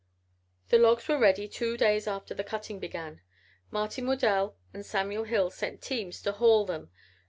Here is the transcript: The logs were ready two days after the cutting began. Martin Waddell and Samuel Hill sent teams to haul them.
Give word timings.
The 0.69 0.79
logs 0.79 1.07
were 1.07 1.19
ready 1.19 1.47
two 1.47 1.77
days 1.77 2.07
after 2.07 2.33
the 2.33 2.43
cutting 2.43 2.79
began. 2.79 3.21
Martin 3.69 4.07
Waddell 4.07 4.57
and 4.73 4.83
Samuel 4.83 5.25
Hill 5.25 5.51
sent 5.51 5.83
teams 5.83 6.23
to 6.23 6.31
haul 6.31 6.65
them. 6.65 6.89